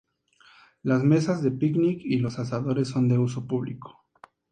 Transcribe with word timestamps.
Las 0.81 1.03
mesas 1.03 1.43
de 1.43 1.51
picnic 1.51 2.01
y 2.03 2.17
los 2.17 2.39
asadores 2.39 2.87
son 2.87 3.07
de 3.07 3.19
uso 3.19 3.45
público. 3.45 4.03